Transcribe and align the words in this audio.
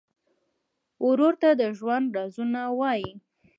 ورور 1.07 1.33
ته 1.41 1.49
د 1.59 1.63
ژوند 1.77 2.05
رازونه 2.17 2.61
وایې. 2.79 3.11